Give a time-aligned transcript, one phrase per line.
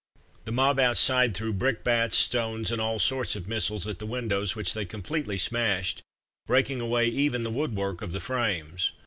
[0.45, 4.55] The mob outside threw brick bats, stones, and all sorts of missiles at the windows,
[4.55, 6.01] which they completely smashed,
[6.47, 8.93] breaking away even the woodwork of the frames.